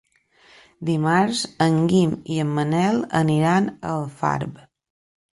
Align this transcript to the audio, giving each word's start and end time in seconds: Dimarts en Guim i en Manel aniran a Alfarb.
Dimarts 0.87 1.41
en 1.65 1.75
Guim 1.91 2.15
i 2.35 2.37
en 2.43 2.55
Manel 2.59 2.97
aniran 3.19 3.69
a 3.75 3.93
Alfarb. 3.99 4.57